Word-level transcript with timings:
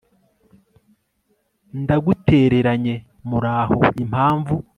ndagutereranye; 1.81 2.95
muraho, 3.29 3.77
impamvu 4.03 4.53